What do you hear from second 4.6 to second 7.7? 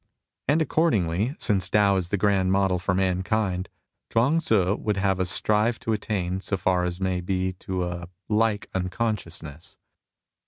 would have us strive to attain so far as may be